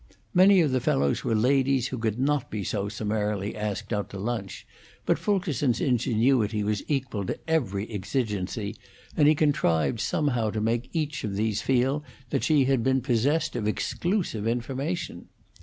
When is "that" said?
12.31-12.43